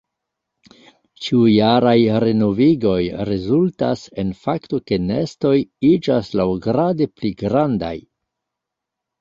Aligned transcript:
Ĉiujaraj 1.25 1.93
renovigoj 2.23 2.97
rezultas 3.29 4.07
en 4.23 4.33
fakto 4.47 4.81
ke 4.89 5.01
nestoj 5.11 5.55
iĝas 5.93 6.33
laŭgrade 6.41 7.13
pli 7.15 7.33
grandaj. 7.45 7.95